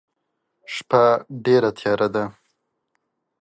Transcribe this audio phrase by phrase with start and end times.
[0.73, 1.03] شپه
[1.45, 2.23] ډيره تیاره ده.